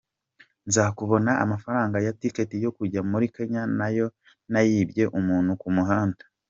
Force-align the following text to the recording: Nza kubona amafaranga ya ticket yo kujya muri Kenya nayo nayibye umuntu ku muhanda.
Nza 0.67 0.85
kubona 0.97 1.31
amafaranga 1.43 1.97
ya 2.05 2.13
ticket 2.21 2.51
yo 2.65 2.71
kujya 2.77 3.01
muri 3.11 3.25
Kenya 3.35 3.61
nayo 3.79 4.07
nayibye 4.51 5.03
umuntu 5.19 5.51
ku 5.61 5.69
muhanda. 5.75 6.23